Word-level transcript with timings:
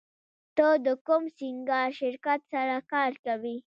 ته 0.57 0.67
د 0.85 0.87
کوم 1.07 1.23
سینګار 1.37 1.89
شرکت 1.99 2.39
سره 2.53 2.75
کار 2.91 3.11
کوې 3.25 3.55